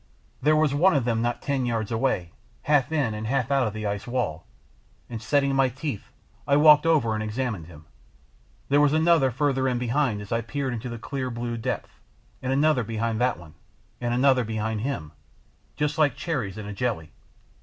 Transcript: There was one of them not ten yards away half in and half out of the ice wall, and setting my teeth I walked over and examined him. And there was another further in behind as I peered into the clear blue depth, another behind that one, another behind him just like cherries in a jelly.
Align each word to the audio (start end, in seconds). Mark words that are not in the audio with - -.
There 0.41 0.55
was 0.55 0.73
one 0.73 0.95
of 0.95 1.05
them 1.05 1.21
not 1.21 1.43
ten 1.43 1.63
yards 1.67 1.91
away 1.91 2.31
half 2.63 2.91
in 2.91 3.13
and 3.13 3.27
half 3.27 3.51
out 3.51 3.67
of 3.67 3.73
the 3.73 3.85
ice 3.85 4.07
wall, 4.07 4.47
and 5.07 5.21
setting 5.21 5.53
my 5.55 5.69
teeth 5.69 6.11
I 6.47 6.55
walked 6.55 6.87
over 6.87 7.13
and 7.13 7.21
examined 7.21 7.67
him. 7.67 7.81
And 7.85 7.85
there 8.69 8.81
was 8.81 8.93
another 8.93 9.29
further 9.29 9.67
in 9.67 9.77
behind 9.77 10.19
as 10.19 10.31
I 10.31 10.41
peered 10.41 10.73
into 10.73 10.89
the 10.89 10.97
clear 10.97 11.29
blue 11.29 11.55
depth, 11.55 11.99
another 12.41 12.83
behind 12.83 13.21
that 13.21 13.37
one, 13.37 13.53
another 14.01 14.43
behind 14.43 14.81
him 14.81 15.11
just 15.75 15.99
like 15.99 16.15
cherries 16.15 16.57
in 16.57 16.65
a 16.65 16.73
jelly. 16.73 17.11